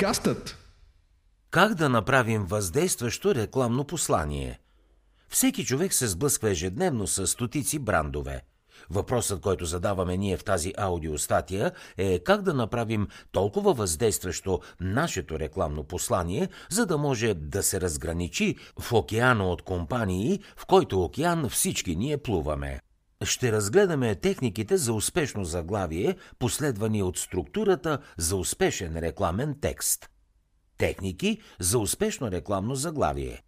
Подкастът 0.00 0.56
Как 1.50 1.74
да 1.74 1.88
направим 1.88 2.44
въздействащо 2.44 3.34
рекламно 3.34 3.84
послание? 3.84 4.60
Всеки 5.28 5.64
човек 5.64 5.94
се 5.94 6.06
сблъсква 6.06 6.50
ежедневно 6.50 7.06
с 7.06 7.26
стотици 7.26 7.78
брандове. 7.78 8.42
Въпросът, 8.90 9.40
който 9.40 9.64
задаваме 9.64 10.16
ние 10.16 10.36
в 10.36 10.44
тази 10.44 10.72
аудиостатия 10.76 11.72
е 11.96 12.18
как 12.18 12.42
да 12.42 12.54
направим 12.54 13.08
толкова 13.32 13.72
въздействащо 13.72 14.60
нашето 14.80 15.38
рекламно 15.38 15.84
послание, 15.84 16.48
за 16.70 16.86
да 16.86 16.98
може 16.98 17.34
да 17.34 17.62
се 17.62 17.80
разграничи 17.80 18.56
в 18.80 18.92
океана 18.92 19.48
от 19.48 19.62
компании, 19.62 20.40
в 20.56 20.66
който 20.66 21.02
океан 21.02 21.48
всички 21.48 21.96
ние 21.96 22.16
плуваме. 22.16 22.80
Ще 23.24 23.52
разгледаме 23.52 24.14
техниките 24.14 24.76
за 24.76 24.92
успешно 24.92 25.44
заглавие, 25.44 26.16
последвани 26.38 27.02
от 27.02 27.18
структурата 27.18 27.98
за 28.16 28.36
успешен 28.36 28.96
рекламен 28.96 29.56
текст. 29.60 30.10
Техники 30.78 31.38
за 31.58 31.78
успешно 31.78 32.30
рекламно 32.30 32.74
заглавие. 32.74 33.42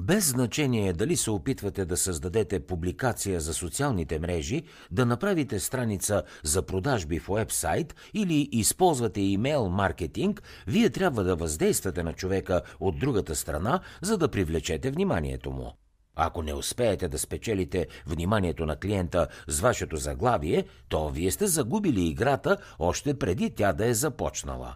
Без 0.00 0.28
значение 0.28 0.92
дали 0.92 1.16
се 1.16 1.30
опитвате 1.30 1.84
да 1.84 1.96
създадете 1.96 2.66
публикация 2.66 3.40
за 3.40 3.54
социалните 3.54 4.18
мрежи, 4.18 4.62
да 4.90 5.06
направите 5.06 5.60
страница 5.60 6.22
за 6.42 6.62
продажби 6.62 7.18
в 7.18 7.28
уебсайт 7.28 7.94
или 8.14 8.48
използвате 8.52 9.20
имейл 9.20 9.68
маркетинг, 9.68 10.42
вие 10.66 10.90
трябва 10.90 11.24
да 11.24 11.36
въздействате 11.36 12.02
на 12.02 12.12
човека 12.12 12.62
от 12.80 12.98
другата 12.98 13.36
страна, 13.36 13.80
за 14.02 14.18
да 14.18 14.28
привлечете 14.28 14.90
вниманието 14.90 15.50
му. 15.50 15.72
Ако 16.16 16.42
не 16.42 16.54
успеете 16.54 17.08
да 17.08 17.18
спечелите 17.18 17.86
вниманието 18.06 18.66
на 18.66 18.76
клиента 18.76 19.28
с 19.48 19.60
вашето 19.60 19.96
заглавие, 19.96 20.64
то 20.88 21.08
вие 21.08 21.30
сте 21.30 21.46
загубили 21.46 22.08
играта 22.08 22.56
още 22.78 23.18
преди 23.18 23.50
тя 23.50 23.72
да 23.72 23.86
е 23.86 23.94
започнала. 23.94 24.74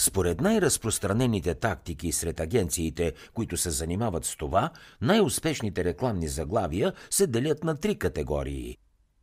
Според 0.00 0.40
най-разпространените 0.40 1.54
тактики 1.54 2.12
сред 2.12 2.40
агенциите, 2.40 3.12
които 3.34 3.56
се 3.56 3.70
занимават 3.70 4.24
с 4.24 4.36
това, 4.36 4.70
най-успешните 5.00 5.84
рекламни 5.84 6.28
заглавия 6.28 6.92
се 7.10 7.26
делят 7.26 7.64
на 7.64 7.76
три 7.76 7.98
категории. 7.98 8.76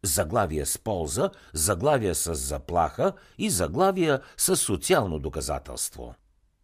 Заглавия 0.04 0.66
с 0.66 0.78
полза, 0.78 1.30
заглавия 1.54 2.16
с 2.16 2.36
заплаха 2.36 3.14
и 3.38 3.50
заглавия 3.50 4.20
с 4.38 4.56
социално 4.56 5.20
доказателство. 5.20 6.16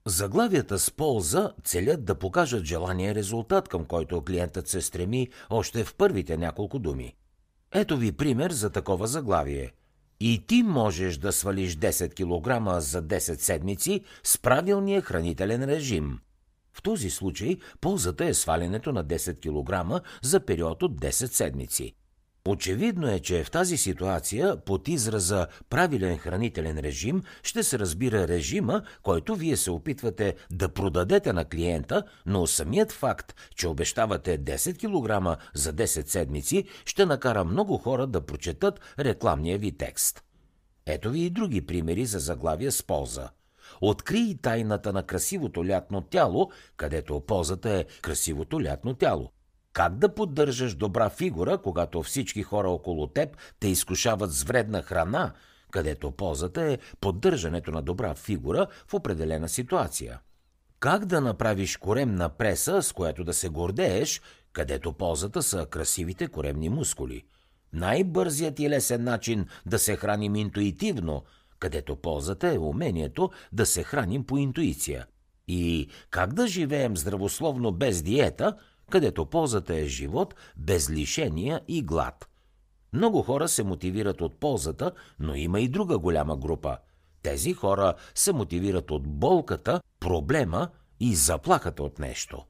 Заглавията 0.10 0.80
с 0.80 0.92
полза 0.92 1.52
целят 1.64 2.06
да 2.06 2.16
покажат 2.16 2.66
желания 2.66 3.16
резултат, 3.16 3.68
към 3.70 3.86
който 3.86 4.22
клиентът 4.22 4.68
се 4.68 4.82
стреми 4.82 5.30
още 5.50 5.84
в 5.84 5.96
първите 5.96 6.38
няколко 6.38 6.80
думи. 6.80 7.16
Ето 7.74 7.98
ви 7.98 8.12
пример 8.12 8.52
за 8.52 8.70
такова 8.70 9.08
заглавие. 9.08 9.72
И 10.20 10.44
ти 10.48 10.64
можеш 10.64 11.18
да 11.18 11.32
свалиш 11.32 11.76
10 11.76 12.14
кг 12.14 12.82
за 12.82 13.04
10 13.04 13.20
седмици 13.20 14.02
с 14.24 14.38
правилния 14.38 15.02
хранителен 15.02 15.64
режим. 15.64 16.20
В 16.74 16.82
този 16.82 17.10
случай 17.10 17.58
ползата 17.82 18.26
е 18.26 18.34
свалянето 18.34 18.92
на 18.92 19.06
10 19.06 19.40
кг 19.40 20.02
за 20.22 20.40
период 20.40 20.84
от 20.84 21.02
10 21.02 21.12
седмици. 21.12 21.96
Очевидно 22.50 23.10
е, 23.10 23.20
че 23.20 23.44
в 23.44 23.52
тази 23.52 23.78
ситуация 23.78 24.58
под 24.58 24.88
израза 24.88 25.48
правилен 25.70 26.18
хранителен 26.18 26.80
режим 26.80 27.24
ще 27.44 27.64
се 27.64 27.80
разбира 27.80 28.28
режима, 28.28 28.84
който 29.04 29.36
вие 29.36 29.58
се 29.58 29.72
опитвате 29.72 30.36
да 30.52 30.70
продадете 30.70 31.34
на 31.34 31.46
клиента, 31.46 32.04
но 32.26 32.48
самият 32.48 32.92
факт, 32.92 33.36
че 33.56 33.68
обещавате 33.68 34.40
10 34.40 34.78
кг 34.78 35.40
за 35.54 35.74
10 35.74 36.08
седмици, 36.08 36.66
ще 36.86 37.06
накара 37.06 37.44
много 37.44 37.78
хора 37.78 38.08
да 38.08 38.26
прочетат 38.26 38.80
рекламния 39.00 39.58
ви 39.58 39.78
текст. 39.78 40.24
Ето 40.86 41.10
ви 41.10 41.20
и 41.20 41.30
други 41.30 41.66
примери 41.66 42.06
за 42.06 42.20
заглавия 42.20 42.72
с 42.72 42.84
полза. 42.84 43.30
Открий 43.82 44.38
тайната 44.42 44.94
на 44.94 45.04
красивото 45.04 45.68
лятно 45.68 46.02
тяло, 46.02 46.52
където 46.78 47.20
ползата 47.20 47.70
е 47.70 47.86
красивото 48.02 48.64
лятно 48.64 48.94
тяло. 48.94 49.32
Как 49.78 49.98
да 49.98 50.16
поддържаш 50.16 50.76
добра 50.76 51.10
фигура, 51.10 51.58
когато 51.58 52.04
всички 52.04 52.44
хора 52.44 52.70
около 52.70 53.08
теб 53.08 53.38
те 53.60 53.68
изкушават 53.68 54.32
с 54.34 54.44
вредна 54.44 54.82
храна, 54.82 55.34
където 55.72 56.12
ползата 56.12 56.62
е 56.62 56.78
поддържането 57.02 57.72
на 57.72 57.82
добра 57.82 58.16
фигура 58.16 58.68
в 58.88 58.94
определена 58.94 59.50
ситуация? 59.50 60.20
Как 60.80 61.06
да 61.06 61.22
направиш 61.22 61.78
коремна 61.78 62.30
преса, 62.30 62.82
с 62.82 62.94
която 62.94 63.24
да 63.24 63.34
се 63.34 63.50
гордееш, 63.50 64.22
където 64.54 64.94
ползата 64.94 65.44
са 65.44 65.66
красивите 65.66 66.28
коремни 66.28 66.70
мускули? 66.70 67.24
Най-бързият 67.74 68.60
и 68.60 68.70
лесен 68.70 69.04
начин 69.04 69.46
да 69.66 69.80
се 69.80 69.96
храним 69.96 70.36
интуитивно, 70.36 71.24
където 71.60 71.96
ползата 71.96 72.54
е 72.54 72.58
умението 72.58 73.30
да 73.52 73.66
се 73.66 73.84
храним 73.84 74.24
по 74.24 74.38
интуиция. 74.38 75.06
И 75.48 75.88
как 76.10 76.34
да 76.34 76.48
живеем 76.48 76.98
здравословно 76.98 77.72
без 77.72 78.02
диета– 78.02 78.58
където 78.92 79.26
ползата 79.26 79.76
е 79.76 79.86
живот 79.86 80.36
без 80.58 80.90
лишения 80.90 81.62
и 81.68 81.82
глад. 81.82 82.30
Много 82.94 83.22
хора 83.22 83.48
се 83.48 83.64
мотивират 83.64 84.22
от 84.22 84.40
ползата, 84.40 84.92
но 85.20 85.36
има 85.36 85.60
и 85.60 85.68
друга 85.68 85.98
голяма 85.98 86.38
група. 86.38 86.78
Тези 87.24 87.54
хора 87.54 87.94
се 88.16 88.34
мотивират 88.34 88.92
от 88.92 89.08
болката, 89.08 89.82
проблема 90.00 90.70
и 91.00 91.16
заплахата 91.16 91.84
от 91.84 92.00
нещо. 92.00 92.46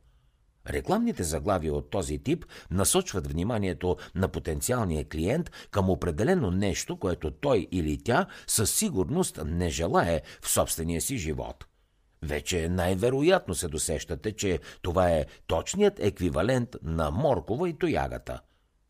Рекламните 0.70 1.24
заглавия 1.24 1.74
от 1.74 1.90
този 1.90 2.18
тип 2.18 2.46
насочват 2.72 3.28
вниманието 3.28 3.98
на 4.16 4.28
потенциалния 4.28 5.10
клиент 5.10 5.52
към 5.72 5.90
определено 5.90 6.52
нещо, 6.52 7.00
което 7.00 7.32
той 7.32 7.68
или 7.72 7.98
тя 8.04 8.26
със 8.48 8.72
сигурност 8.72 9.40
не 9.46 9.70
желае 9.70 10.22
в 10.42 10.50
собствения 10.50 11.02
си 11.02 11.18
живот– 11.18 11.66
вече 12.24 12.70
най-вероятно 12.70 13.56
се 13.56 13.68
досещате, 13.68 14.32
че 14.32 14.60
това 14.82 15.10
е 15.10 15.26
точният 15.48 16.00
еквивалент 16.00 16.76
на 16.84 17.12
моркова 17.12 17.70
и 17.70 17.74
тоягата. 17.74 18.40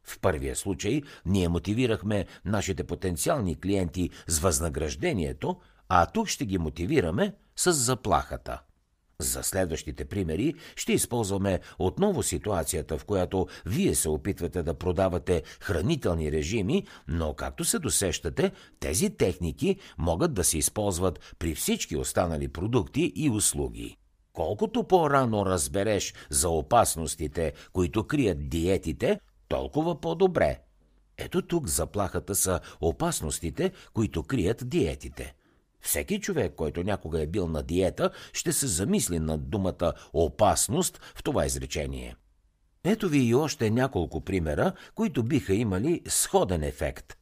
В 0.04 0.20
първия 0.20 0.56
случай 0.56 1.02
ние 1.26 1.50
мотивирахме 1.50 2.26
нашите 2.46 2.84
потенциални 2.84 3.60
клиенти 3.60 4.10
с 4.28 4.40
възнаграждението, 4.40 5.60
а 5.90 6.06
тук 6.06 6.28
ще 6.28 6.46
ги 6.46 6.58
мотивираме 6.58 7.34
с 7.56 7.74
заплахата. 7.74 8.62
За 9.22 9.44
следващите 9.44 10.06
примери 10.06 10.54
ще 10.76 10.94
използваме 10.94 11.60
отново 11.80 12.24
ситуацията, 12.24 12.98
в 12.98 13.06
която 13.06 13.48
вие 13.66 13.96
се 13.96 14.10
опитвате 14.10 14.64
да 14.64 14.74
продавате 14.74 15.44
хранителни 15.60 16.32
режими, 16.32 16.88
но 17.08 17.34
както 17.34 17.66
се 17.66 17.80
досещате, 17.80 18.52
тези 18.80 19.10
техники 19.10 19.80
могат 19.98 20.34
да 20.34 20.44
се 20.44 20.58
използват 20.58 21.36
при 21.40 21.56
всички 21.56 21.98
останали 21.98 22.48
продукти 22.48 23.14
и 23.16 23.30
услуги. 23.30 23.98
Колкото 24.34 24.84
по-рано 24.84 25.46
разбереш 25.46 26.14
за 26.30 26.50
опасностите, 26.50 27.54
които 27.74 28.04
крият 28.04 28.50
диетите, 28.50 29.20
толкова 29.48 30.02
по-добре. 30.02 30.60
Ето 31.18 31.42
тук 31.42 31.68
заплахата 31.68 32.36
са 32.36 32.60
опасностите, 32.82 33.72
които 33.94 34.24
крият 34.24 34.70
диетите. 34.70 35.34
Всеки 35.82 36.20
човек, 36.20 36.54
който 36.56 36.84
някога 36.84 37.22
е 37.22 37.28
бил 37.28 37.48
на 37.48 37.64
диета, 37.64 38.12
ще 38.34 38.54
се 38.54 38.68
замисли 38.68 39.20
над 39.20 39.50
думата 39.50 39.94
опасност 40.14 41.00
в 41.16 41.24
това 41.24 41.46
изречение. 41.46 42.16
Ето 42.84 43.10
ви 43.10 43.20
и 43.20 43.36
още 43.36 43.70
няколко 43.70 44.22
примера, 44.22 44.74
които 44.96 45.24
биха 45.24 45.54
имали 45.54 46.02
сходен 46.08 46.64
ефект. 46.64 47.18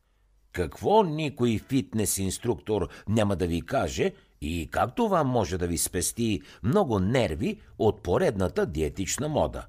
Какво 0.51 1.03
никой 1.03 1.57
фитнес 1.57 2.17
инструктор 2.17 2.89
няма 3.07 3.35
да 3.35 3.47
ви 3.47 3.61
каже 3.61 4.13
и 4.41 4.69
как 4.71 4.95
това 4.95 5.23
може 5.23 5.57
да 5.57 5.67
ви 5.67 5.77
спести 5.77 6.41
много 6.63 6.99
нерви 6.99 7.61
от 7.77 8.03
поредната 8.03 8.65
диетична 8.65 9.29
мода? 9.29 9.65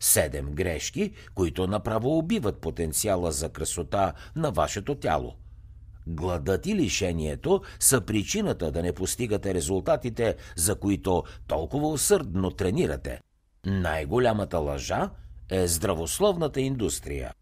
Седем 0.00 0.52
грешки, 0.54 1.12
които 1.34 1.66
направо 1.66 2.18
убиват 2.18 2.60
потенциала 2.60 3.32
за 3.32 3.48
красота 3.48 4.12
на 4.36 4.50
вашето 4.50 4.94
тяло– 4.94 5.34
Гладът 6.10 6.66
и 6.66 6.74
лишението 6.74 7.62
са 7.80 8.00
причината 8.00 8.70
да 8.70 8.82
не 8.82 8.92
постигате 8.92 9.54
резултатите, 9.54 10.36
за 10.56 10.74
които 10.74 11.24
толкова 11.46 11.88
усърдно 11.88 12.50
тренирате. 12.50 13.20
Най-голямата 13.66 14.58
лъжа 14.58 15.10
е 15.50 15.66
здравословната 15.66 16.60
индустрия. 16.60 17.32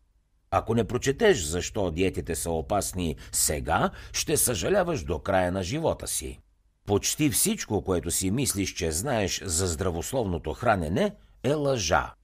Ако 0.50 0.74
не 0.74 0.84
прочетеш 0.84 1.44
защо 1.44 1.90
диетите 1.90 2.34
са 2.34 2.50
опасни 2.50 3.16
сега, 3.32 3.90
ще 4.12 4.36
съжаляваш 4.36 5.04
до 5.04 5.18
края 5.18 5.52
на 5.52 5.62
живота 5.62 6.06
си. 6.06 6.38
Почти 6.86 7.30
всичко, 7.30 7.84
което 7.84 8.10
си 8.10 8.30
мислиш, 8.30 8.74
че 8.74 8.92
знаеш 8.92 9.42
за 9.44 9.66
здравословното 9.66 10.52
хранене, 10.52 11.14
е 11.42 11.54
лъжа. 11.54 12.14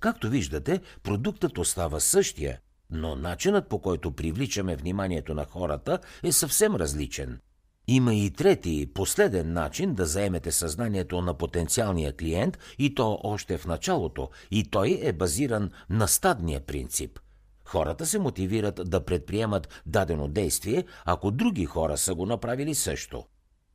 Както 0.00 0.28
виждате, 0.28 0.80
продуктът 1.02 1.58
остава 1.58 2.00
същия– 2.00 2.58
но 2.92 3.16
начинът 3.16 3.68
по 3.68 3.78
който 3.78 4.12
привличаме 4.12 4.76
вниманието 4.76 5.34
на 5.34 5.44
хората 5.44 5.98
е 6.22 6.32
съвсем 6.32 6.76
различен. 6.76 7.38
Има 7.88 8.14
и 8.14 8.30
трети, 8.30 8.90
последен 8.94 9.52
начин 9.52 9.94
да 9.94 10.06
заемете 10.06 10.52
съзнанието 10.52 11.20
на 11.20 11.34
потенциалния 11.34 12.16
клиент 12.16 12.58
и 12.78 12.94
то 12.94 13.18
още 13.22 13.58
в 13.58 13.66
началото, 13.66 14.30
и 14.50 14.64
той 14.64 14.98
е 15.02 15.12
базиран 15.12 15.70
на 15.90 16.08
стадния 16.08 16.60
принцип. 16.60 17.18
Хората 17.64 18.06
се 18.06 18.18
мотивират 18.18 18.80
да 18.84 19.04
предприемат 19.04 19.82
дадено 19.86 20.28
действие, 20.28 20.84
ако 21.04 21.30
други 21.30 21.64
хора 21.64 21.98
са 21.98 22.14
го 22.14 22.26
направили 22.26 22.74
също. 22.74 23.24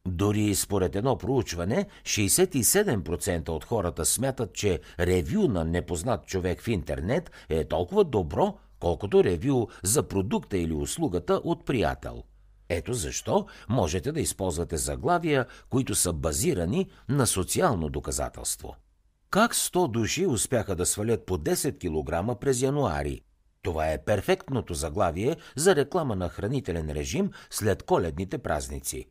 Дори 0.08 0.56
според 0.56 0.96
едно 0.96 1.18
проучване, 1.18 1.88
67% 2.04 3.50
от 3.50 3.66
хората 3.66 4.06
смятат, 4.06 4.54
че 4.54 4.80
ревю 5.00 5.48
на 5.48 5.66
непознат 5.66 6.26
човек 6.26 6.62
в 6.62 6.68
интернет 6.68 7.32
е 7.50 7.64
толкова 7.64 8.04
добро, 8.04 8.58
колкото 8.80 9.24
ревю 9.24 9.68
за 9.84 10.04
продукта 10.04 10.58
или 10.58 10.74
услугата 10.74 11.34
от 11.34 11.66
приятел. 11.66 12.24
Ето 12.70 12.94
защо 12.94 13.46
можете 13.70 14.12
да 14.12 14.22
използвате 14.22 14.78
заглавия, 14.78 15.46
които 15.70 15.96
са 15.96 16.14
базирани 16.14 16.90
на 17.10 17.28
социално 17.28 17.90
доказателство. 17.90 18.76
Как 19.30 19.56
100 19.56 19.92
души 19.92 20.26
успяха 20.26 20.76
да 20.76 20.86
свалят 20.86 21.26
по 21.26 21.38
10 21.38 21.78
кг 21.80 22.40
през 22.40 22.62
януари? 22.62 23.22
Това 23.62 23.92
е 23.92 24.04
перфектното 24.06 24.74
заглавие 24.74 25.36
за 25.56 25.76
реклама 25.76 26.16
на 26.16 26.30
хранителен 26.30 26.92
режим 26.92 27.32
след 27.50 27.84
коледните 27.84 28.38
празници. 28.38 29.06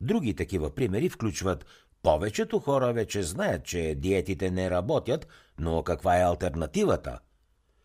Други 0.00 0.34
такива 0.34 0.74
примери 0.74 1.08
включват 1.08 1.66
повечето 2.02 2.58
хора 2.58 2.92
вече 2.92 3.22
знаят, 3.22 3.64
че 3.64 3.94
диетите 3.98 4.50
не 4.50 4.70
работят, 4.70 5.26
но 5.58 5.82
каква 5.82 6.18
е 6.18 6.22
альтернативата? 6.22 7.18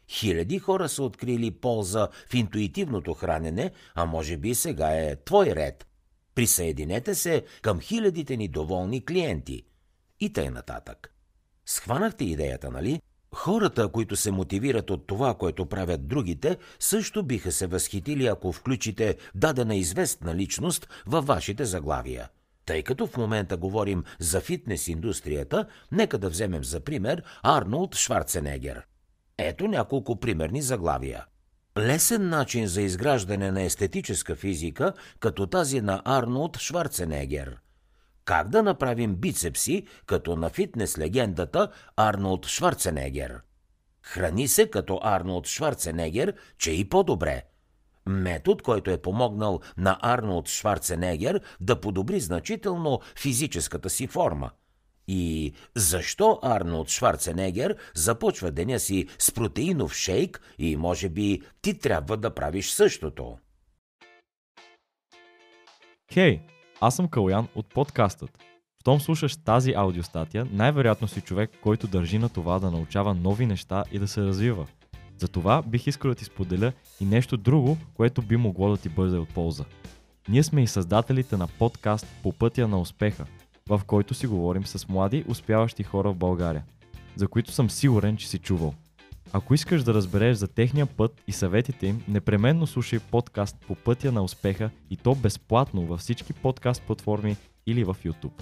Хиляди 0.10 0.60
хора 0.60 0.90
са 0.90 1.04
открили 1.04 1.52
полза 1.52 2.08
в 2.30 2.34
интуитивното 2.34 3.14
хранене, 3.14 3.72
а 3.96 4.06
може 4.06 4.38
би 4.38 4.56
сега 4.56 4.88
е 4.88 5.16
твой 5.16 5.46
ред. 5.46 5.88
Присъединете 6.36 7.16
се 7.16 7.44
към 7.62 7.80
хилядите 7.80 8.38
ни 8.38 8.48
доволни 8.48 9.06
клиенти. 9.06 9.64
И 10.20 10.34
тъй 10.34 10.50
нататък. 10.50 11.14
Схванахте 11.66 12.26
идеята, 12.26 12.72
нали? 12.72 13.02
Хората, 13.36 13.88
които 13.88 14.16
се 14.16 14.32
мотивират 14.32 14.90
от 14.90 15.08
това, 15.08 15.34
което 15.34 15.66
правят 15.66 16.08
другите, 16.08 16.58
също 16.80 17.24
биха 17.24 17.52
се 17.52 17.68
възхитили, 17.68 18.28
ако 18.28 18.52
включите 18.52 19.18
дадена 19.36 19.76
известна 19.76 20.36
личност 20.36 20.88
във 21.06 21.26
вашите 21.26 21.66
заглавия. 21.66 22.30
Тъй 22.66 22.84
като 22.84 23.08
в 23.08 23.18
момента 23.18 23.58
говорим 23.58 24.04
за 24.20 24.42
фитнес 24.42 24.88
индустрията, 24.88 25.66
нека 25.92 26.18
да 26.18 26.30
вземем 26.30 26.64
за 26.64 26.80
пример 26.80 27.24
Арнолд 27.44 27.96
Шварценегер. 27.96 28.82
Ето 29.38 29.68
няколко 29.68 30.20
примерни 30.20 30.62
заглавия. 30.62 31.26
Лесен 31.78 32.30
начин 32.30 32.68
за 32.68 32.82
изграждане 32.82 33.52
на 33.52 33.62
естетическа 33.62 34.36
физика, 34.36 34.94
като 35.20 35.48
тази 35.48 35.82
на 35.82 36.02
Арнолд 36.06 36.58
Шварценегер– 36.58 37.58
как 38.26 38.50
да 38.50 38.64
направим 38.64 39.16
бицепси, 39.16 39.88
като 40.06 40.36
на 40.36 40.50
фитнес 40.50 40.98
легендата 40.98 41.68
Арнолд 41.98 42.48
Шварценегер? 42.48 43.40
Храни 44.02 44.48
се 44.48 44.70
като 44.70 45.00
Арнолд 45.04 45.48
Шварценегер, 45.48 46.34
че 46.58 46.72
и 46.72 46.90
по-добре. 46.90 47.44
Метод, 48.06 48.64
който 48.64 48.92
е 48.92 49.02
помогнал 49.02 49.60
на 49.78 50.00
Арнолд 50.02 50.50
Шварценегер 50.50 51.42
да 51.62 51.82
подобри 51.82 52.20
значително 52.20 53.00
физическата 53.18 53.90
си 53.90 54.08
форма. 54.08 54.52
И 55.08 55.54
защо 55.76 56.40
Арнолд 56.44 56.90
Шварценегер 56.90 57.76
започва 57.96 58.52
деня 58.52 58.80
си 58.80 59.08
с 59.20 59.32
протеинов 59.32 59.94
шейк 59.94 60.42
и 60.58 60.78
може 60.78 61.10
би 61.10 61.42
ти 61.62 61.80
трябва 61.80 62.18
да 62.18 62.36
правиш 62.36 62.70
същото? 62.70 63.38
Хей, 66.14 66.38
hey, 66.38 66.42
аз 66.82 66.96
съм 66.96 67.08
Калян 67.08 67.48
от 67.56 67.74
подкастът. 67.74 68.40
Щом 68.82 69.02
слушаш 69.02 69.36
тази 69.36 69.74
аудиостатия, 69.74 70.48
най-вероятно 70.52 71.08
си 71.08 71.22
човек, 71.22 71.52
който 71.62 71.88
държи 71.88 72.18
на 72.18 72.30
това 72.30 72.60
да 72.60 72.72
научава 72.72 73.14
нови 73.14 73.46
неща 73.46 73.84
и 73.92 74.00
да 74.00 74.08
се 74.08 74.22
развива. 74.22 74.68
Затова 75.18 75.62
бих 75.62 75.88
искал 75.88 76.12
да 76.12 76.16
ти 76.16 76.26
споделя 76.26 76.74
и 77.00 77.06
нещо 77.06 77.38
друго, 77.38 77.78
което 77.94 78.22
би 78.22 78.38
могло 78.38 78.70
да 78.70 78.78
ти 78.78 78.90
бъде 78.90 79.18
от 79.18 79.30
полза. 79.30 79.64
Ние 80.30 80.44
сме 80.44 80.64
и 80.64 80.68
създателите 80.68 81.38
на 81.38 81.48
подкаст 81.48 82.08
По 82.24 82.34
пътя 82.34 82.68
на 82.68 82.80
успеха, 82.80 83.26
в 83.70 83.82
който 83.88 84.14
си 84.14 84.28
говорим 84.28 84.66
с 84.66 84.90
млади, 84.90 85.26
успяващи 85.28 85.84
хора 85.84 86.12
в 86.12 86.16
България, 86.16 86.64
за 87.16 87.28
които 87.28 87.52
съм 87.52 87.70
сигурен, 87.70 88.18
че 88.18 88.30
си 88.30 88.40
чувал. 88.40 88.74
Ако 89.34 89.54
искаш 89.54 89.84
да 89.84 89.94
разбереш 89.94 90.38
за 90.38 90.48
техния 90.48 90.86
път 90.86 91.22
и 91.28 91.32
съветите 91.32 91.88
им, 91.88 92.04
непременно 92.08 92.68
слушай 92.68 93.00
подкаст 93.00 93.58
по 93.68 93.76
пътя 93.76 94.12
на 94.12 94.24
успеха 94.24 94.70
и 94.90 94.98
то 94.98 95.16
безплатно 95.16 95.86
във 95.86 96.00
всички 96.00 96.34
подкаст 96.34 96.82
платформи 96.82 97.38
или 97.66 97.84
в 97.84 97.96
YouTube. 98.04 98.42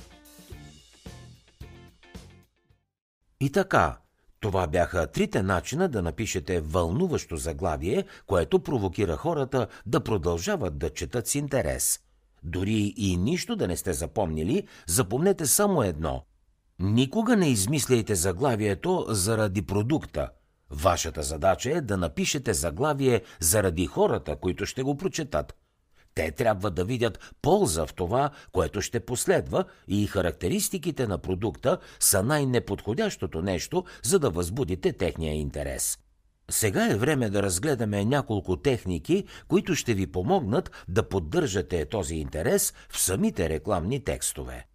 И 3.39 3.51
така, 3.51 3.97
това 4.39 4.67
бяха 4.67 5.07
трите 5.07 5.43
начина 5.43 5.89
да 5.89 6.01
напишете 6.01 6.61
вълнуващо 6.61 7.35
заглавие, 7.35 8.05
което 8.27 8.59
провокира 8.59 9.17
хората 9.17 9.67
да 9.85 10.03
продължават 10.03 10.77
да 10.77 10.89
четат 10.89 11.27
с 11.27 11.35
интерес. 11.35 11.99
Дори 12.43 12.93
и 12.97 13.17
нищо 13.17 13.55
да 13.55 13.67
не 13.67 13.77
сте 13.77 13.93
запомнили, 13.93 14.67
запомнете 14.87 15.45
само 15.45 15.83
едно. 15.83 16.25
Никога 16.79 17.37
не 17.37 17.49
измисляйте 17.49 18.15
заглавието 18.15 19.05
заради 19.09 19.61
продукта– 19.61 20.29
Вашата 20.71 21.23
задача 21.23 21.71
е 21.71 21.81
да 21.81 21.97
напишете 21.97 22.53
заглавие 22.53 23.21
заради 23.39 23.85
хората, 23.85 24.35
които 24.35 24.65
ще 24.65 24.83
го 24.83 24.97
прочетат. 24.97 25.55
Те 26.15 26.31
трябва 26.31 26.71
да 26.71 26.85
видят 26.85 27.33
полза 27.41 27.85
в 27.85 27.93
това, 27.93 28.29
което 28.51 28.81
ще 28.81 28.99
последва 28.99 29.65
и 29.87 30.07
характеристиките 30.07 31.07
на 31.07 31.17
продукта 31.17 31.77
са 31.99 32.23
най-неподходящото 32.23 33.41
нещо, 33.41 33.83
за 34.03 34.19
да 34.19 34.29
възбудите 34.29 34.93
техния 34.93 35.33
интерес. 35.33 35.99
Сега 36.51 36.91
е 36.91 36.95
време 36.95 37.29
да 37.29 37.43
разгледаме 37.43 38.05
няколко 38.05 38.57
техники, 38.57 39.23
които 39.47 39.75
ще 39.75 39.93
ви 39.93 40.07
помогнат 40.07 40.85
да 40.87 41.09
поддържате 41.09 41.85
този 41.85 42.15
интерес 42.15 42.73
в 42.89 43.01
самите 43.01 43.49
рекламни 43.49 44.03
текстове. 44.03 44.65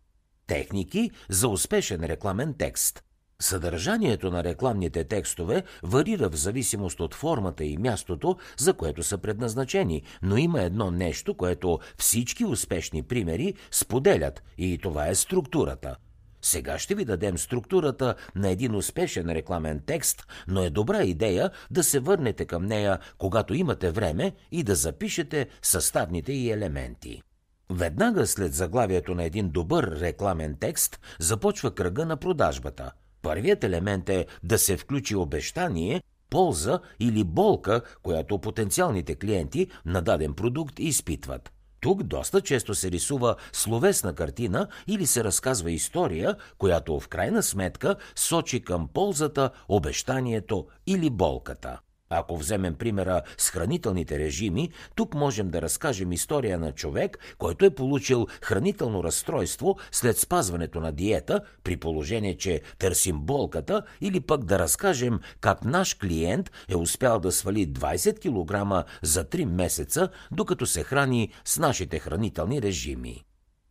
Техники 0.47 1.11
за 1.29 1.49
успешен 1.49 2.05
рекламен 2.05 2.55
текст. 2.59 3.03
Съдържанието 3.41 4.31
на 4.31 4.45
рекламните 4.45 5.05
текстове 5.05 5.63
варира 5.83 6.29
в 6.29 6.37
зависимост 6.37 7.01
от 7.01 7.15
формата 7.15 7.65
и 7.65 7.79
мястото, 7.79 8.37
за 8.59 8.75
което 8.75 9.03
са 9.03 9.19
предназначени, 9.19 10.03
но 10.23 10.37
има 10.37 10.63
едно 10.63 10.91
нещо, 10.91 11.35
което 11.35 11.79
всички 11.99 12.45
успешни 12.45 13.03
примери 13.03 13.55
споделят 13.71 14.43
и 14.59 14.79
това 14.79 15.09
е 15.09 15.15
структурата. 15.15 15.97
Сега 16.43 16.79
ще 16.79 16.95
ви 16.95 17.05
дадем 17.05 17.39
структурата 17.39 18.15
на 18.35 18.49
един 18.49 18.75
успешен 18.75 19.31
рекламен 19.31 19.83
текст, 19.87 20.27
но 20.49 20.63
е 20.63 20.71
добра 20.71 21.03
идея 21.03 21.51
да 21.71 21.85
се 21.85 22.01
върнете 22.01 22.45
към 22.45 22.67
нея, 22.67 22.99
когато 23.19 23.55
имате 23.55 23.91
време 23.91 24.33
и 24.53 24.63
да 24.63 24.75
запишете 24.75 25.49
съставните 25.63 26.33
и 26.33 26.51
елементи. 26.51 27.23
Веднага 27.71 28.27
след 28.27 28.55
заглавието 28.55 29.15
на 29.15 29.25
един 29.25 29.49
добър 29.49 30.01
рекламен 30.01 30.57
текст 30.61 31.01
започва 31.21 31.75
кръга 31.75 32.07
на 32.07 32.17
продажбата– 32.17 32.93
Първият 33.27 33.65
елемент 33.65 34.09
е 34.09 34.27
да 34.43 34.59
се 34.59 34.77
включи 34.77 35.17
обещание, 35.17 36.03
полза 36.31 36.81
или 37.01 37.25
болка, 37.25 37.81
която 38.03 38.39
потенциалните 38.39 39.15
клиенти 39.15 39.69
на 39.87 40.03
даден 40.03 40.35
продукт 40.35 40.79
изпитват. 40.79 41.53
Тук 41.87 42.03
доста 42.03 42.41
често 42.41 42.75
се 42.75 42.91
рисува 42.91 43.37
словесна 43.53 44.15
картина 44.15 44.69
или 44.87 45.07
се 45.07 45.25
разказва 45.25 45.71
история, 45.71 46.37
която 46.59 47.01
в 47.01 47.09
крайна 47.09 47.43
сметка 47.43 47.97
сочи 48.17 48.61
към 48.65 48.89
ползата, 48.89 49.51
обещанието 49.69 50.67
или 50.87 51.11
болката. 51.11 51.79
Ако 52.11 52.37
вземем 52.37 52.75
примера 52.75 53.23
с 53.39 53.51
хранителните 53.51 54.19
режими, 54.19 54.71
тук 54.95 55.15
можем 55.15 55.49
да 55.49 55.63
разкажем 55.63 56.13
история 56.13 56.59
на 56.59 56.73
човек, 56.73 57.19
който 57.39 57.65
е 57.65 57.75
получил 57.75 58.27
хранително 58.43 59.05
разстройство 59.05 59.77
след 59.93 60.19
спазването 60.19 60.81
на 60.81 60.93
диета, 60.93 61.41
при 61.65 61.77
положение, 61.77 62.37
че 62.37 62.63
търсим 62.79 63.21
болката, 63.21 63.83
или 64.01 64.21
пък 64.21 64.45
да 64.45 64.59
разкажем 64.59 65.21
как 65.41 65.65
наш 65.65 65.95
клиент 65.95 66.51
е 66.69 66.77
успял 66.77 67.19
да 67.19 67.33
свали 67.33 67.73
20 67.73 68.19
кг 68.19 68.87
за 69.03 69.25
3 69.25 69.45
месеца, 69.45 70.09
докато 70.31 70.67
се 70.67 70.83
храни 70.83 71.33
с 71.45 71.59
нашите 71.59 71.99
хранителни 71.99 72.63
режими. 72.63 73.25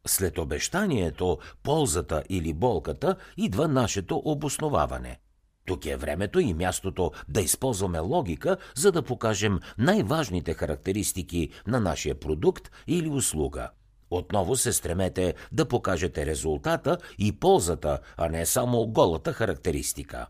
След 0.07 0.37
обещанието, 0.37 1.37
ползата 1.63 2.23
или 2.29 2.53
болката 2.53 3.15
идва 3.37 3.67
нашето 3.67 4.21
обосноваване– 4.25 5.19
тук 5.65 5.85
е 5.85 5.97
времето 5.97 6.39
и 6.39 6.53
мястото 6.53 7.11
да 7.29 7.41
използваме 7.41 7.99
логика, 7.99 8.57
за 8.75 8.91
да 8.91 9.01
покажем 9.01 9.59
най-важните 9.77 10.53
характеристики 10.53 11.49
на 11.67 11.79
нашия 11.79 12.15
продукт 12.15 12.71
или 12.87 13.09
услуга. 13.09 13.69
Отново 14.11 14.55
се 14.55 14.73
стремете 14.73 15.33
да 15.51 15.67
покажете 15.67 16.25
резултата 16.25 16.97
и 17.17 17.31
ползата, 17.31 17.99
а 18.17 18.29
не 18.29 18.45
само 18.45 18.87
голата 18.87 19.33
характеристика. 19.33 20.27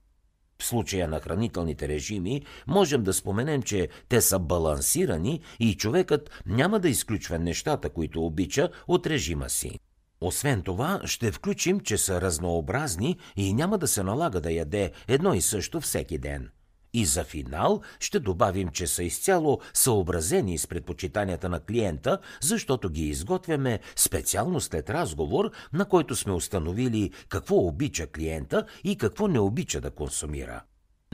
В 0.60 0.66
случая 0.66 1.08
на 1.08 1.20
хранителните 1.20 1.88
режими 1.88 2.42
можем 2.68 3.04
да 3.04 3.14
споменем, 3.14 3.62
че 3.62 3.90
те 4.10 4.22
са 4.22 4.40
балансирани 4.40 5.42
и 5.60 5.76
човекът 5.76 6.30
няма 6.46 6.80
да 6.80 6.90
изключва 6.90 7.40
нещата, 7.40 7.90
които 7.90 8.26
обича 8.26 8.70
от 8.88 9.08
режима 9.08 9.50
си. 9.50 9.80
Освен 10.26 10.62
това, 10.62 11.02
ще 11.06 11.32
включим, 11.32 11.80
че 11.80 11.98
са 11.98 12.22
разнообразни 12.22 13.18
и 13.36 13.54
няма 13.54 13.78
да 13.78 13.88
се 13.88 14.04
налага 14.04 14.42
да 14.42 14.52
яде 14.52 14.92
едно 15.08 15.34
и 15.34 15.42
също 15.42 15.82
всеки 15.82 16.18
ден. 16.18 16.50
И 16.94 17.06
за 17.06 17.24
финал 17.24 17.82
ще 18.00 18.20
добавим, 18.20 18.70
че 18.70 18.88
са 18.88 19.04
изцяло 19.04 19.60
съобразени 19.74 20.58
с 20.58 20.68
предпочитанията 20.68 21.50
на 21.50 21.60
клиента, 21.60 22.20
защото 22.42 22.90
ги 22.90 23.08
изготвяме 23.08 23.80
специално 23.96 24.62
след 24.62 24.90
разговор, 24.90 25.52
на 25.74 25.86
който 25.86 26.16
сме 26.16 26.34
установили 26.34 27.12
какво 27.30 27.56
обича 27.56 28.08
клиента 28.08 28.66
и 28.84 28.98
какво 28.98 29.28
не 29.28 29.40
обича 29.40 29.82
да 29.82 29.92
консумира. 29.92 30.62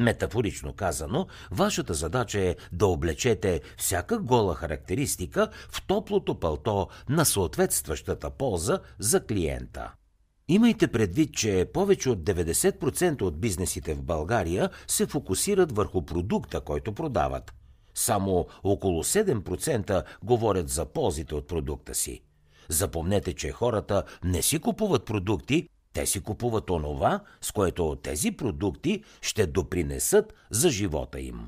Метафорично 0.02 0.74
казано, 0.74 1.28
вашата 1.52 1.94
задача 1.94 2.40
е 2.40 2.56
да 2.72 2.88
облечете 2.88 3.62
всяка 3.78 4.20
гола 4.20 4.56
характеристика 4.56 5.50
в 5.72 5.88
топлото 5.88 6.40
пълто 6.40 6.88
на 7.10 7.26
съответстващата 7.26 8.30
полза 8.30 8.80
за 9.00 9.26
клиента. 9.26 9.94
Имайте 10.48 10.88
предвид, 10.88 11.34
че 11.34 11.68
повече 11.74 12.10
от 12.10 12.20
90% 12.20 13.22
от 13.22 13.40
бизнесите 13.40 13.94
в 13.94 14.04
България 14.04 14.70
се 14.88 15.06
фокусират 15.06 15.72
върху 15.72 16.06
продукта, 16.06 16.62
който 16.62 16.94
продават. 16.94 17.54
Само 17.96 18.48
около 18.64 19.04
7% 19.04 20.04
говорят 20.24 20.70
за 20.70 20.86
ползите 20.86 21.36
от 21.36 21.48
продукта 21.48 21.96
си. 21.96 22.22
Запомнете, 22.70 23.34
че 23.34 23.52
хората 23.52 24.04
не 24.24 24.42
си 24.42 24.60
купуват 24.60 25.06
продукти, 25.06 25.68
те 25.94 26.06
си 26.06 26.22
купуват 26.22 26.70
онова, 26.70 27.20
с 27.42 27.52
което 27.52 27.96
тези 27.96 28.32
продукти 28.32 29.04
ще 29.22 29.48
допринесат 29.48 30.34
за 30.50 30.70
живота 30.70 31.20
им. 31.20 31.48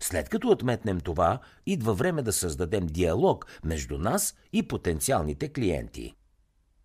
След 0.00 0.28
като 0.28 0.48
отметнем 0.48 1.00
това, 1.00 1.38
идва 1.66 1.94
време 1.94 2.22
да 2.22 2.32
създадем 2.32 2.86
диалог 2.86 3.46
между 3.64 3.98
нас 3.98 4.34
и 4.52 4.68
потенциалните 4.68 5.48
клиенти. 5.48 6.14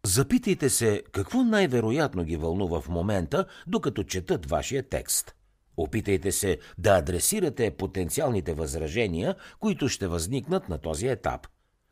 Запитайте 0.06 0.70
се 0.70 1.04
какво 1.12 1.44
най-вероятно 1.44 2.24
ги 2.24 2.38
вълнува 2.38 2.82
в 2.82 2.90
момента, 2.90 3.46
докато 3.68 4.04
четат 4.04 4.50
вашия 4.50 4.84
текст. 4.84 5.36
Опитайте 5.78 6.32
се 6.32 6.58
да 6.78 6.98
адресирате 6.98 7.72
потенциалните 7.72 8.54
възражения, 8.54 9.36
които 9.60 9.90
ще 9.90 10.08
възникнат 10.08 10.70
на 10.70 10.78
този 10.78 11.08
етап. 11.08 11.48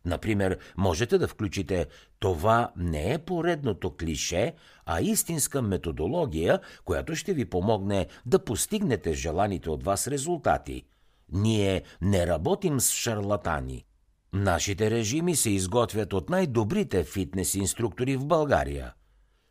Например, 0.06 0.58
можете 0.78 1.18
да 1.18 1.28
включите 1.28 1.88
това 2.20 2.72
не 2.78 3.14
е 3.14 3.18
поредното 3.18 3.96
клише, 3.98 4.54
а 4.86 5.02
истинска 5.02 5.62
методология, 5.62 6.60
която 6.86 7.16
ще 7.16 7.34
ви 7.34 7.46
помогне 7.46 8.08
да 8.26 8.40
постигнете 8.40 9.14
желаните 9.14 9.70
от 9.70 9.84
вас 9.84 10.08
резултати. 10.08 10.84
Ние 11.32 11.82
не 12.02 12.28
работим 12.28 12.80
с 12.80 12.92
шарлатани. 12.92 13.86
Нашите 14.34 14.92
режими 14.92 15.36
се 15.36 15.50
изготвят 15.50 16.14
от 16.14 16.30
най-добрите 16.30 17.04
фитнес 17.04 17.56
инструктори 17.56 18.18
в 18.18 18.26
България. 18.26 18.94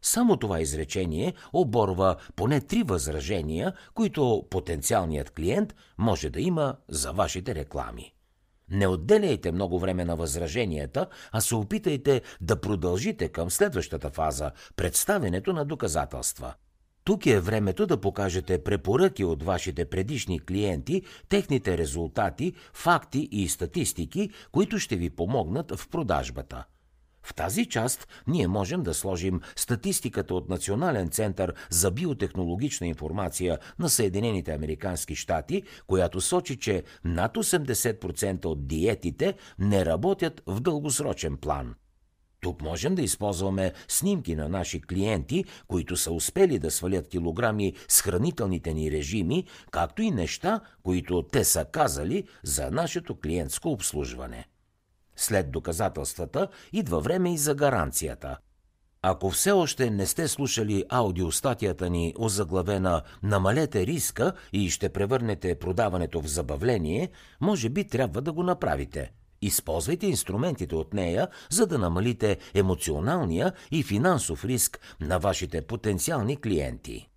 Само 0.02 0.36
това 0.36 0.60
изречение 0.60 1.34
оборва 1.52 2.16
поне 2.36 2.60
три 2.60 2.82
възражения, 2.82 3.72
които 3.94 4.46
потенциалният 4.50 5.30
клиент 5.30 5.74
може 5.98 6.30
да 6.30 6.40
има 6.40 6.76
за 6.88 7.12
вашите 7.12 7.54
реклами. 7.54 8.14
Не 8.72 8.86
отделяйте 8.86 9.52
много 9.52 9.78
време 9.78 10.04
на 10.04 10.16
възраженията, 10.16 11.06
а 11.32 11.40
се 11.40 11.54
опитайте 11.54 12.22
да 12.40 12.60
продължите 12.60 13.28
към 13.28 13.50
следващата 13.50 14.10
фаза– 14.10 14.50
представенето 14.76 15.52
на 15.52 15.64
доказателства. 15.64 16.54
Тук 17.04 17.26
е 17.26 17.40
времето 17.40 17.86
да 17.86 18.00
покажете 18.00 18.64
препоръки 18.64 19.24
от 19.24 19.42
вашите 19.42 19.84
предишни 19.84 20.40
клиенти, 20.40 21.02
техните 21.28 21.78
резултати, 21.78 22.52
факти 22.72 23.28
и 23.32 23.48
статистики, 23.48 24.30
които 24.52 24.78
ще 24.78 24.96
ви 24.96 25.10
помогнат 25.10 25.76
в 25.76 25.88
продажбата. 25.88 26.64
В 27.22 27.34
тази 27.34 27.66
част 27.66 28.08
ние 28.26 28.48
можем 28.48 28.82
да 28.82 28.94
сложим 28.94 29.40
статистиката 29.56 30.34
от 30.34 30.48
Национален 30.48 31.08
център 31.08 31.54
за 31.70 31.90
биотехнологична 31.90 32.86
информация 32.86 33.58
на 33.78 33.88
Съединените 33.88 34.52
Американски 34.52 35.16
щати, 35.16 35.62
която 35.86 36.20
сочи, 36.20 36.58
че 36.58 36.82
над 37.04 37.34
80% 37.34 38.44
от 38.44 38.66
диетите 38.66 39.34
не 39.58 39.86
работят 39.86 40.42
в 40.46 40.60
дългосрочен 40.60 41.36
план. 41.36 41.74
Тук 42.42 42.62
можем 42.62 42.94
да 42.94 43.02
използваме 43.02 43.72
снимки 43.88 44.34
на 44.34 44.48
наши 44.48 44.80
клиенти, 44.80 45.44
които 45.66 45.96
са 45.96 46.12
успели 46.12 46.58
да 46.58 46.70
свалят 46.70 47.08
килограми 47.08 47.74
с 47.88 48.02
хранителните 48.02 48.74
ни 48.74 48.90
режими, 48.90 49.44
както 49.70 50.02
и 50.02 50.10
неща, 50.10 50.60
които 50.82 51.22
те 51.22 51.44
са 51.44 51.64
казали 51.64 52.24
за 52.42 52.70
нашето 52.70 53.20
клиентско 53.20 53.68
обслужване. 53.68 54.46
След 55.22 55.50
доказателствата 55.50 56.48
идва 56.72 57.00
време 57.00 57.34
и 57.34 57.38
за 57.38 57.54
гаранцията. 57.54 58.38
Ако 59.02 59.30
все 59.30 59.50
още 59.52 59.90
не 59.90 60.06
сте 60.06 60.28
слушали 60.28 60.84
аудиостатията 60.88 61.90
ни 61.90 62.14
озаглавена 62.18 63.02
«Намалете 63.22 63.86
риска» 63.86 64.32
и 64.52 64.70
ще 64.70 64.88
превърнете 64.88 65.58
продаването 65.58 66.20
в 66.20 66.26
забавление, 66.26 67.10
може 67.40 67.68
би 67.68 67.88
трябва 67.88 68.20
да 68.20 68.32
го 68.32 68.42
направите– 68.42 69.12
Използвайте 69.42 70.06
инструментите 70.06 70.74
от 70.74 70.94
нея, 70.94 71.28
за 71.50 71.66
да 71.66 71.78
намалите 71.78 72.38
емоционалния 72.54 73.52
и 73.70 73.82
финансов 73.82 74.44
риск 74.44 74.80
на 75.00 75.18
вашите 75.18 75.62
потенциални 75.62 76.36
клиенти. 76.36 77.11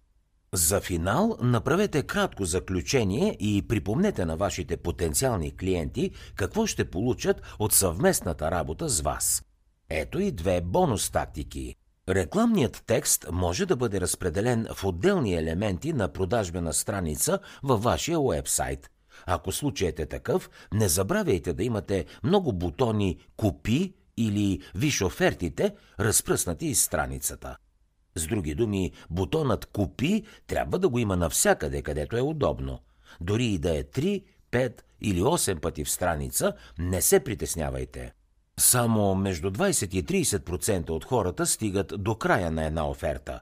За 0.54 0.82
финал 0.82 1.38
направете 1.42 2.04
кратко 2.04 2.46
заключение 2.46 3.38
и 3.40 3.68
припомнете 3.68 4.26
на 4.26 4.38
вашите 4.38 4.78
потенциални 4.78 5.58
клиенти 5.58 6.12
какво 6.36 6.66
ще 6.66 6.90
получат 6.90 7.42
от 7.60 7.74
съвместната 7.74 8.52
работа 8.52 8.90
с 8.90 9.02
вас. 9.02 9.44
Ето 9.90 10.20
и 10.20 10.32
две 10.32 10.62
бонус 10.62 11.10
тактики. 11.10 11.76
Рекламният 12.10 12.84
текст 12.88 13.26
може 13.32 13.66
да 13.66 13.76
бъде 13.76 14.02
разпределен 14.02 14.68
в 14.76 14.84
отделни 14.84 15.36
елементи 15.36 15.94
на 15.94 16.14
продажбена 16.14 16.74
страница 16.74 17.40
във 17.64 17.84
вашия 17.84 18.20
уебсайт. 18.20 18.90
Ако 19.26 19.52
случаят 19.52 20.00
е 20.00 20.06
такъв, 20.06 20.50
не 20.74 20.90
забравяйте 20.90 21.54
да 21.54 21.64
имате 21.64 22.06
много 22.24 22.54
бутони 22.54 23.18
«Купи» 23.38 23.94
или 24.18 24.62
«Виж 24.76 25.02
офертите», 25.02 25.76
разпръснати 26.00 26.66
из 26.66 26.84
страницата. 26.84 27.58
С 28.16 28.28
други 28.28 28.56
думи, 28.56 28.92
бутонът 29.10 29.66
«Купи» 29.66 30.24
трябва 30.48 30.80
да 30.80 30.90
го 30.90 31.00
има 31.00 31.16
навсякъде, 31.16 31.82
където 31.82 32.18
е 32.18 32.22
удобно. 32.22 32.80
Дори 33.22 33.46
и 33.46 33.58
да 33.58 33.78
е 33.78 33.84
3, 33.84 34.24
5 34.52 34.82
или 35.02 35.22
8 35.22 35.60
пъти 35.60 35.84
в 35.84 35.90
страница, 35.90 36.54
не 36.80 37.02
се 37.02 37.20
притеснявайте. 37.20 38.14
Само 38.60 39.16
между 39.16 39.52
20 39.52 39.96
и 39.96 40.26
30% 40.26 40.90
от 40.90 41.06
хората 41.06 41.46
стигат 41.46 41.94
до 41.98 42.16
края 42.16 42.52
на 42.52 42.66
една 42.66 42.90
оферта. 42.90 43.40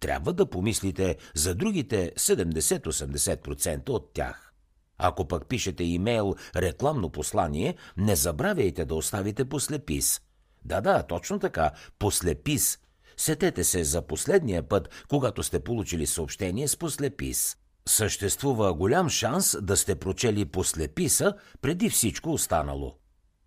Трябва 0.00 0.32
да 0.32 0.50
помислите 0.50 1.16
за 1.34 1.54
другите 1.54 2.12
70-80% 2.18 3.88
от 3.88 4.12
тях. 4.12 4.52
Ако 4.98 5.28
пък 5.28 5.46
пишете 5.46 5.84
имейл 5.84 6.34
рекламно 6.56 7.10
послание, 7.10 7.74
не 7.96 8.16
забравяйте 8.16 8.84
да 8.84 8.94
оставите 8.94 9.44
послепис. 9.44 10.20
Да-да, 10.64 11.02
точно 11.02 11.38
така, 11.38 11.70
послепис. 11.98 12.78
Сетете 13.16 13.64
се 13.64 13.84
за 13.84 14.02
последния 14.02 14.68
път, 14.68 15.04
когато 15.08 15.42
сте 15.42 15.60
получили 15.60 16.06
съобщение 16.06 16.68
с 16.68 16.76
послепис. 16.76 17.56
Съществува 17.88 18.74
голям 18.74 19.08
шанс 19.08 19.56
да 19.62 19.76
сте 19.76 19.94
прочели 19.94 20.44
послеписа 20.44 21.34
преди 21.62 21.90
всичко 21.90 22.32
останало. 22.32 22.94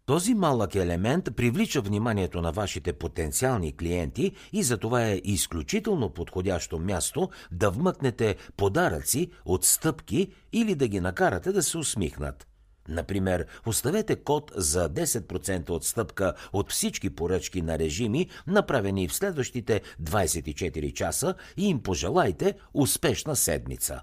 Този 0.06 0.34
малък 0.34 0.76
елемент 0.76 1.30
привлича 1.36 1.82
вниманието 1.82 2.42
на 2.42 2.52
вашите 2.52 2.94
потенциални 2.94 3.78
клиенти 3.78 4.32
и 4.54 4.64
затова 4.64 5.06
е 5.06 5.22
изключително 5.24 6.10
подходящо 6.10 6.80
място 6.80 7.30
да 7.52 7.72
вмъкнете 7.72 8.36
подаръци, 8.58 9.32
отстъпки 9.46 10.32
или 10.54 10.76
да 10.76 10.88
ги 10.88 11.00
накарате 11.00 11.52
да 11.52 11.64
се 11.64 11.78
усмихнат. 11.78 12.48
Например, 12.88 13.46
оставете 13.66 14.16
код 14.16 14.52
за 14.56 14.90
10% 14.90 15.70
отстъпка 15.70 16.34
от 16.54 16.72
всички 16.72 17.10
поръчки 17.10 17.62
на 17.62 17.80
режими, 17.80 18.30
направени 18.48 19.08
в 19.08 19.14
следващите 19.14 19.82
24 20.02 20.94
часа 20.94 21.36
и 21.58 21.68
им 21.68 21.84
пожелайте 21.84 22.54
успешна 22.74 23.36
седмица. 23.36 24.02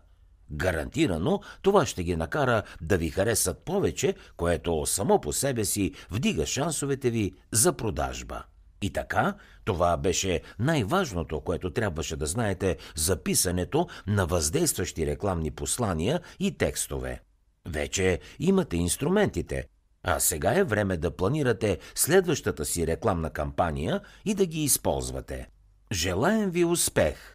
Гарантирано 0.50 1.40
това 1.62 1.86
ще 1.86 2.04
ги 2.04 2.16
накара 2.16 2.62
да 2.80 2.98
ви 2.98 3.10
харесат 3.10 3.58
повече, 3.58 4.14
което 4.36 4.86
само 4.86 5.20
по 5.20 5.32
себе 5.32 5.64
си 5.64 5.92
вдига 6.10 6.46
шансовете 6.46 7.10
ви 7.10 7.32
за 7.52 7.72
продажба. 7.72 8.42
И 8.82 8.90
така, 8.90 9.34
това 9.64 9.96
беше 9.96 10.40
най-важното, 10.58 11.40
което 11.40 11.70
трябваше 11.70 12.16
да 12.16 12.26
знаете 12.26 12.76
за 12.96 13.22
писането 13.22 13.88
на 14.06 14.26
въздействащи 14.26 15.06
рекламни 15.06 15.50
послания 15.50 16.20
и 16.40 16.56
текстове. 16.56 17.20
Вече 17.68 18.20
имате 18.38 18.76
инструментите, 18.76 19.64
а 20.02 20.20
сега 20.20 20.54
е 20.54 20.64
време 20.64 20.96
да 20.96 21.16
планирате 21.16 21.78
следващата 21.94 22.64
си 22.64 22.86
рекламна 22.86 23.30
кампания 23.30 24.00
и 24.24 24.34
да 24.34 24.46
ги 24.46 24.64
използвате. 24.64 25.48
Желаем 25.92 26.50
ви 26.50 26.64
успех! 26.64 27.33